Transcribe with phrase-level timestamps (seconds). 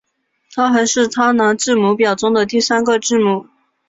[0.55, 3.45] 它还是它拿字母表中的第三个字母。